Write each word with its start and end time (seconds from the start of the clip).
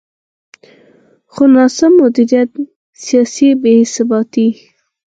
خو 1.31 1.43
ناسم 1.55 1.91
مدیریت، 2.01 2.51
سیاسي 3.03 3.47
بې 3.61 3.73
ثباتي. 3.93 4.47